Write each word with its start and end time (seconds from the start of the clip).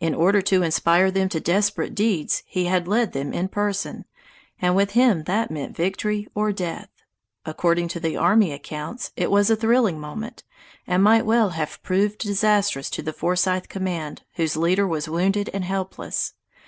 In 0.00 0.12
order 0.12 0.42
to 0.42 0.64
inspire 0.64 1.08
them 1.12 1.28
to 1.28 1.38
desperate 1.38 1.94
deeds 1.94 2.42
he 2.46 2.64
had 2.64 2.88
led 2.88 3.12
them 3.12 3.32
in 3.32 3.46
person, 3.46 4.06
and 4.60 4.74
with 4.74 4.90
him 4.94 5.22
that 5.26 5.52
meant 5.52 5.76
victory 5.76 6.26
or 6.34 6.50
death. 6.50 6.88
According 7.46 7.86
to 7.90 8.00
the 8.00 8.16
army 8.16 8.50
accounts, 8.50 9.12
it 9.14 9.30
was 9.30 9.50
a 9.50 9.54
thrilling 9.54 10.00
moment, 10.00 10.42
and 10.84 11.00
might 11.00 11.24
well 11.24 11.50
have 11.50 11.80
proved 11.84 12.18
disastrous 12.18 12.90
to 12.90 13.02
the 13.02 13.12
Forsythe 13.12 13.68
command, 13.68 14.22
whose 14.34 14.56
leader 14.56 14.84
was 14.84 15.08
wounded 15.08 15.48
and 15.54 15.64
helpless. 15.64 16.32